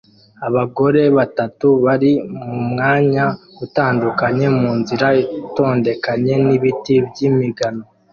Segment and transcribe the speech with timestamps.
[0.47, 2.11] Abagore batatu bari
[2.51, 3.25] mumwanya
[3.65, 7.83] utandukanye munzira itondekanye nibiti by'imigano